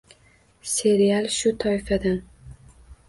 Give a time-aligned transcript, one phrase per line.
[0.75, 2.19] Serial shu toifadan.